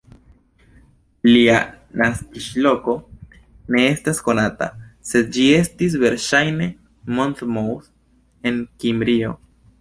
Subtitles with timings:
[1.27, 1.57] Lia
[2.01, 2.95] naskiĝloko
[3.75, 4.69] ne estas konata,
[5.11, 6.71] sed ĝi estis verŝajne
[7.21, 7.93] Monmouth
[8.53, 9.37] en Kimrio.